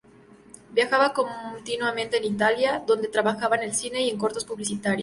[0.73, 4.99] Viajaba continuamente a Italia, donde trabajaba en cine y en cortos publicitarios.